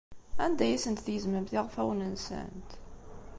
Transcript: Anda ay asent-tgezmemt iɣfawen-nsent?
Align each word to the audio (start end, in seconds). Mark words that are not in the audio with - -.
Anda 0.43 0.63
ay 0.65 0.73
asent-tgezmemt 0.75 1.55
iɣfawen-nsent? 1.59 2.69